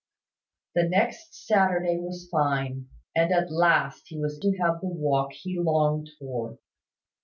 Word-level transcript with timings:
The 0.73 0.89
next 0.89 1.45
Saturday 1.45 1.99
was 1.99 2.27
fine, 2.31 2.89
and 3.15 3.31
at 3.31 3.51
last 3.51 4.05
he 4.07 4.17
was 4.17 4.39
to 4.39 4.51
have 4.57 4.81
the 4.81 4.87
walk 4.87 5.31
he 5.33 5.59
longed 5.59 6.09
for. 6.17 6.57